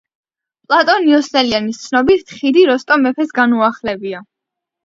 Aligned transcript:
პლატონ 0.71 1.03
იოსელიანის 1.11 1.83
ცნობით, 1.83 2.33
ხიდი 2.39 2.65
როსტომ 2.71 3.07
მეფეს 3.09 3.33
განუახლებია. 3.41 4.25